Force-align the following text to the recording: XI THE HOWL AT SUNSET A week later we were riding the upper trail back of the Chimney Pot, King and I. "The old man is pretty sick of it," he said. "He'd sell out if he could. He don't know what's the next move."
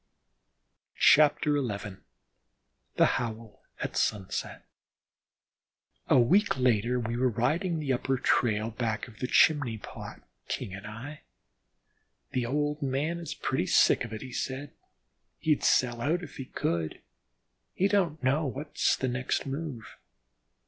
XI 0.97 1.29
THE 1.45 2.01
HOWL 3.05 3.61
AT 3.81 3.95
SUNSET 3.95 4.63
A 6.07 6.17
week 6.19 6.57
later 6.57 6.99
we 6.99 7.15
were 7.15 7.29
riding 7.29 7.77
the 7.77 7.93
upper 7.93 8.17
trail 8.17 8.71
back 8.71 9.07
of 9.07 9.19
the 9.19 9.27
Chimney 9.27 9.77
Pot, 9.77 10.23
King 10.47 10.73
and 10.73 10.87
I. 10.87 11.21
"The 12.31 12.47
old 12.47 12.81
man 12.81 13.19
is 13.19 13.35
pretty 13.35 13.67
sick 13.67 14.03
of 14.03 14.11
it," 14.11 14.23
he 14.23 14.31
said. 14.33 14.71
"He'd 15.37 15.63
sell 15.63 16.01
out 16.01 16.23
if 16.23 16.37
he 16.37 16.45
could. 16.45 17.03
He 17.75 17.87
don't 17.87 18.23
know 18.23 18.47
what's 18.47 18.95
the 18.97 19.07
next 19.07 19.45
move." 19.45 19.97